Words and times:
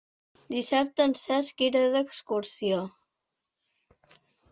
Dissabte 0.53 1.03
en 1.09 1.11
Cesc 1.19 1.61
irà 1.65 1.83
d'excursió. 1.95 2.79